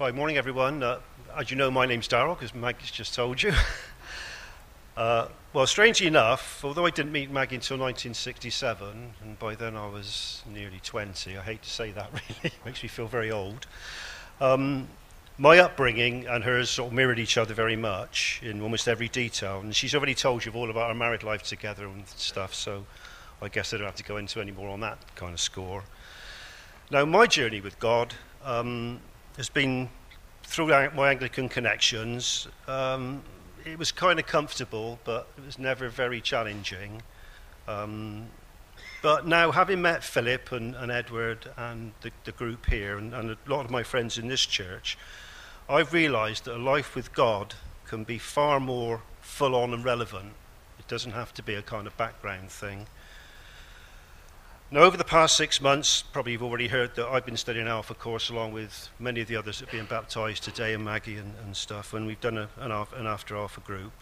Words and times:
Right, 0.00 0.14
morning 0.14 0.38
everyone. 0.38 0.82
Uh, 0.82 1.00
as 1.36 1.50
you 1.50 1.58
know, 1.58 1.70
my 1.70 1.84
name's 1.84 2.08
Darrell, 2.08 2.34
because 2.34 2.54
Maggie's 2.54 2.90
just 2.90 3.14
told 3.14 3.42
you. 3.42 3.52
uh, 4.96 5.28
well, 5.52 5.66
strangely 5.66 6.06
enough, 6.06 6.64
although 6.64 6.86
I 6.86 6.90
didn't 6.90 7.12
meet 7.12 7.30
Maggie 7.30 7.56
until 7.56 7.76
1967, 7.76 9.12
and 9.20 9.38
by 9.38 9.54
then 9.54 9.76
I 9.76 9.86
was 9.88 10.42
nearly 10.50 10.80
20, 10.82 11.36
I 11.36 11.42
hate 11.42 11.60
to 11.60 11.68
say 11.68 11.90
that 11.90 12.10
really, 12.42 12.54
makes 12.64 12.82
me 12.82 12.88
feel 12.88 13.08
very 13.08 13.30
old. 13.30 13.66
Um, 14.40 14.88
my 15.36 15.58
upbringing 15.58 16.26
and 16.26 16.44
hers 16.44 16.70
sort 16.70 16.86
of 16.88 16.94
mirrored 16.94 17.18
each 17.18 17.36
other 17.36 17.52
very 17.52 17.76
much 17.76 18.40
in 18.42 18.62
almost 18.62 18.88
every 18.88 19.08
detail, 19.08 19.60
and 19.60 19.76
she's 19.76 19.94
already 19.94 20.14
told 20.14 20.46
you 20.46 20.52
all 20.52 20.70
about 20.70 20.88
our 20.88 20.94
married 20.94 21.24
life 21.24 21.42
together 21.42 21.84
and 21.84 22.08
stuff, 22.08 22.54
so 22.54 22.86
I 23.42 23.48
guess 23.48 23.74
I 23.74 23.76
don't 23.76 23.84
have 23.84 23.96
to 23.96 24.04
go 24.04 24.16
into 24.16 24.40
any 24.40 24.52
more 24.52 24.70
on 24.70 24.80
that 24.80 24.96
kind 25.14 25.34
of 25.34 25.40
score. 25.40 25.84
Now, 26.90 27.04
my 27.04 27.26
journey 27.26 27.60
with 27.60 27.78
God 27.78 28.14
um, 28.42 29.00
has 29.40 29.48
been 29.48 29.88
through 30.42 30.66
my 30.66 31.10
Anglican 31.12 31.48
connections. 31.48 32.46
Um, 32.68 33.22
it 33.64 33.78
was 33.78 33.90
kind 33.90 34.18
of 34.18 34.26
comfortable, 34.26 34.98
but 35.04 35.28
it 35.38 35.46
was 35.46 35.58
never 35.58 35.88
very 35.88 36.20
challenging. 36.20 37.00
Um, 37.66 38.26
but 39.00 39.26
now, 39.26 39.50
having 39.50 39.80
met 39.80 40.04
Philip 40.04 40.52
and, 40.52 40.74
and 40.74 40.92
Edward 40.92 41.50
and 41.56 41.92
the, 42.02 42.10
the 42.24 42.32
group 42.32 42.66
here, 42.66 42.98
and, 42.98 43.14
and 43.14 43.30
a 43.30 43.38
lot 43.46 43.64
of 43.64 43.70
my 43.70 43.82
friends 43.82 44.18
in 44.18 44.28
this 44.28 44.44
church, 44.44 44.98
I've 45.70 45.94
realized 45.94 46.44
that 46.44 46.56
a 46.56 46.58
life 46.58 46.94
with 46.94 47.14
God 47.14 47.54
can 47.86 48.04
be 48.04 48.18
far 48.18 48.60
more 48.60 49.00
full 49.22 49.54
on 49.54 49.72
and 49.72 49.82
relevant. 49.82 50.34
It 50.78 50.86
doesn't 50.86 51.12
have 51.12 51.32
to 51.32 51.42
be 51.42 51.54
a 51.54 51.62
kind 51.62 51.86
of 51.86 51.96
background 51.96 52.50
thing. 52.50 52.88
Now, 54.72 54.82
over 54.82 54.96
the 54.96 55.02
past 55.02 55.36
six 55.36 55.60
months, 55.60 56.02
probably 56.12 56.30
you've 56.30 56.44
already 56.44 56.68
heard 56.68 56.94
that 56.94 57.08
I've 57.08 57.26
been 57.26 57.36
studying 57.36 57.66
Alpha 57.66 57.92
course 57.92 58.30
along 58.30 58.52
with 58.52 58.88
many 59.00 59.20
of 59.20 59.26
the 59.26 59.34
others 59.34 59.58
that 59.58 59.68
are 59.68 59.72
being 59.72 59.86
baptized 59.86 60.44
today, 60.44 60.74
and 60.74 60.84
Maggie 60.84 61.16
and, 61.16 61.34
and 61.42 61.56
stuff, 61.56 61.92
and 61.92 62.06
we've 62.06 62.20
done 62.20 62.38
a, 62.38 62.48
an, 62.60 62.70
an 62.70 63.04
after 63.08 63.36
Alpha 63.36 63.58
group. 63.62 63.92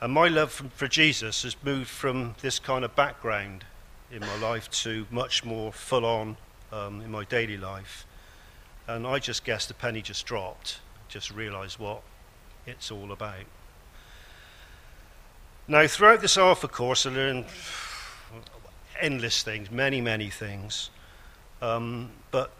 And 0.00 0.12
my 0.12 0.26
love 0.26 0.50
for, 0.50 0.64
for 0.70 0.88
Jesus 0.88 1.44
has 1.44 1.54
moved 1.62 1.88
from 1.88 2.34
this 2.42 2.58
kind 2.58 2.84
of 2.84 2.96
background 2.96 3.64
in 4.10 4.22
my 4.22 4.36
life 4.38 4.68
to 4.82 5.06
much 5.08 5.44
more 5.44 5.72
full 5.72 6.04
on 6.04 6.36
um, 6.72 7.00
in 7.02 7.12
my 7.12 7.22
daily 7.22 7.56
life. 7.56 8.06
And 8.88 9.06
I 9.06 9.20
just 9.20 9.44
guess 9.44 9.66
the 9.66 9.74
penny 9.74 10.02
just 10.02 10.26
dropped, 10.26 10.80
just 11.06 11.30
realized 11.30 11.78
what 11.78 12.02
it's 12.66 12.90
all 12.90 13.12
about. 13.12 13.46
Now, 15.68 15.86
throughout 15.86 16.22
this 16.22 16.36
Alpha 16.36 16.66
course, 16.66 17.06
I 17.06 17.10
learned 17.10 17.44
endless 19.00 19.42
things, 19.42 19.70
many, 19.70 20.00
many 20.00 20.30
things. 20.30 20.90
Um, 21.60 22.10
but 22.30 22.50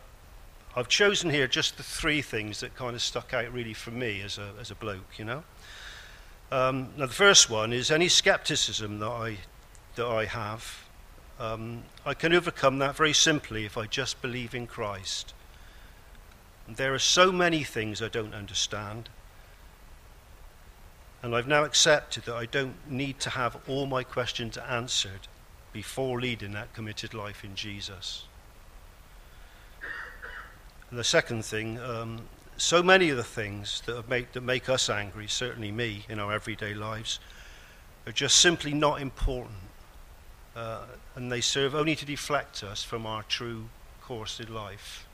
I've 0.77 0.88
chosen 0.88 1.30
here 1.30 1.46
just 1.46 1.77
the 1.77 1.82
three 1.82 2.22
things 2.22 2.60
that 2.60 2.74
kind 2.74 2.94
of 2.94 3.02
stuck 3.02 3.32
out 3.34 3.52
really 3.52 3.74
for 3.74 3.90
me 3.90 4.22
as 4.22 4.38
a, 4.38 4.52
as 4.60 4.70
a 4.70 4.74
bloke, 4.74 5.18
you 5.18 5.24
know. 5.24 5.44
Um, 6.50 6.90
now, 6.96 7.06
the 7.06 7.12
first 7.12 7.48
one 7.48 7.72
is 7.72 7.90
any 7.90 8.08
skepticism 8.08 8.98
that 8.98 9.08
I, 9.08 9.38
that 9.96 10.06
I 10.06 10.24
have, 10.24 10.84
um, 11.38 11.84
I 12.05 12.14
can 12.14 12.32
overcome 12.32 12.78
that 12.78 12.96
very 12.96 13.12
simply 13.12 13.64
if 13.64 13.77
I 13.77 13.86
just 13.86 14.22
believe 14.22 14.55
in 14.55 14.66
Christ. 14.66 15.34
And 16.66 16.77
there 16.77 16.94
are 16.94 16.98
so 16.98 17.32
many 17.32 17.62
things 17.62 18.00
I 18.00 18.08
don't 18.08 18.34
understand. 18.34 19.08
And 21.22 21.34
I've 21.34 21.48
now 21.48 21.64
accepted 21.64 22.24
that 22.24 22.34
I 22.34 22.46
don't 22.46 22.77
need 22.90 23.18
to 23.20 23.30
have 23.30 23.56
all 23.66 23.86
my 23.86 24.02
questions 24.02 24.56
answered 24.58 25.28
before 25.75 26.20
leading 26.20 26.53
that 26.53 26.72
committed 26.72 27.12
life 27.12 27.44
in 27.44 27.55
Jesus. 27.56 28.25
And 30.89 30.98
the 30.98 31.05
second 31.05 31.44
thing, 31.44 31.80
um, 31.80 32.20
so 32.56 32.80
many 32.80 33.11
of 33.11 33.17
the 33.17 33.25
things 33.25 33.83
that 33.86 34.08
make, 34.08 34.33
that 34.33 34.42
make 34.42 34.69
us 34.69 34.89
angry, 34.89 35.27
certainly 35.27 35.72
me 35.72 36.06
in 36.08 36.20
our 36.20 36.33
everyday 36.33 36.72
lives, 36.72 37.19
are 38.06 38.12
just 38.12 38.36
simply 38.36 38.72
not 38.72 39.02
important. 39.02 39.58
Uh, 40.55 40.85
and 41.17 41.33
they 41.33 41.40
serve 41.40 41.74
only 41.74 41.96
to 41.96 42.06
deflect 42.06 42.62
us 42.62 42.85
from 42.85 43.05
our 43.05 43.24
true 43.24 43.64
course 44.01 44.39
in 44.39 44.55
life. 44.55 45.08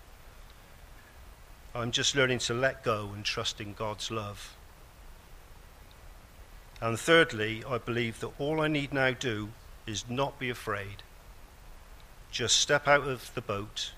I'm 1.75 1.91
just 1.91 2.15
learning 2.15 2.41
to 2.41 2.55
let 2.55 2.85
go 2.85 3.13
and 3.15 3.25
trust 3.25 3.63
in 3.63 3.73
God's 3.73 4.11
love. 4.11 4.55
And 6.83 7.01
thirdly, 7.01 7.65
I 7.67 7.79
believe 7.79 8.21
that 8.21 8.33
all 8.39 8.61
I 8.61 8.69
need 8.69 8.93
now 8.93 9.13
do 9.13 9.51
is 9.91 10.05
not 10.09 10.39
be 10.39 10.49
afraid. 10.49 11.03
Just 12.31 12.57
step 12.57 12.89
out 12.89 13.07
of 13.07 13.35
the 13.35 13.41
boat 13.43 13.93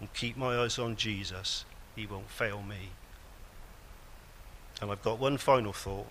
and 0.00 0.12
keep 0.14 0.36
my 0.36 0.58
eyes 0.58 0.78
on 0.78 0.96
Jesus. 0.96 1.64
He 1.94 2.06
won't 2.06 2.30
fail 2.30 2.62
me. 2.62 2.90
And 4.80 4.90
I've 4.90 5.02
got 5.02 5.20
one 5.20 5.36
final 5.36 5.72
thought, 5.72 6.08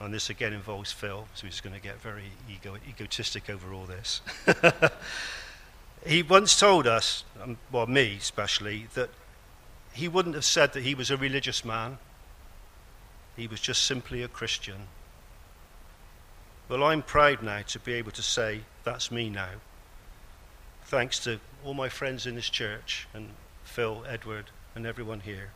and 0.00 0.14
this 0.14 0.30
again 0.30 0.52
involves 0.52 0.92
Phil, 0.92 1.26
so 1.34 1.46
he's 1.46 1.60
going 1.60 1.74
to 1.74 1.82
get 1.82 2.00
very 2.00 2.30
ego- 2.48 2.78
egotistic 2.88 3.50
over 3.50 3.74
all 3.74 3.84
this. 3.84 4.22
he 6.06 6.22
once 6.22 6.58
told 6.58 6.86
us, 6.86 7.24
um, 7.42 7.58
well, 7.70 7.86
me 7.86 8.16
especially, 8.16 8.86
that 8.94 9.10
he 9.92 10.08
wouldn't 10.08 10.36
have 10.36 10.44
said 10.44 10.72
that 10.72 10.84
he 10.84 10.94
was 10.94 11.10
a 11.10 11.16
religious 11.16 11.64
man. 11.64 11.98
He 13.36 13.46
was 13.46 13.60
just 13.60 13.84
simply 13.84 14.22
a 14.22 14.28
Christian. 14.28 14.86
Well, 16.68 16.84
I'm 16.84 17.02
proud 17.02 17.42
now 17.42 17.62
to 17.68 17.78
be 17.78 17.94
able 17.94 18.10
to 18.10 18.22
say, 18.22 18.60
that's 18.84 19.10
me 19.10 19.30
now. 19.30 19.52
Thanks 20.84 21.18
to 21.20 21.40
all 21.64 21.72
my 21.72 21.88
friends 21.88 22.26
in 22.26 22.34
this 22.34 22.50
church, 22.50 23.08
and 23.14 23.30
Phil, 23.64 24.04
Edward, 24.06 24.50
and 24.74 24.86
everyone 24.86 25.20
here. 25.20 25.52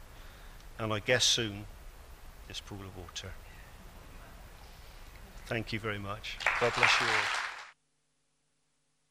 And 0.79 0.91
I 0.91 1.01
guess 1.01 1.25
soon, 1.25 1.67
this 2.49 2.61
pool 2.61 2.81
of 2.81 2.97
water. 2.97 3.33
Thank 5.47 5.73
you 5.73 5.79
very 5.79 5.99
much. 5.99 6.39
God 6.61 6.73
bless 6.75 7.01
you 7.01 7.07
all. 7.07 7.42